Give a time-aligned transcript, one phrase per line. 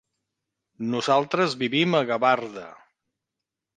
[0.93, 2.67] Nosaltres vivim a Gavarda.